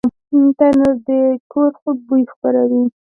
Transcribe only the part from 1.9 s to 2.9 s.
بوی خپروي